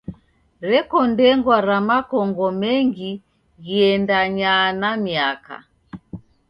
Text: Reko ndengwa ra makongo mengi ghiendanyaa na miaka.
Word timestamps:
Reko 0.69 0.97
ndengwa 1.11 1.57
ra 1.67 1.79
makongo 1.87 2.45
mengi 2.61 3.09
ghiendanyaa 3.63 4.67
na 4.79 4.89
miaka. 5.03 5.57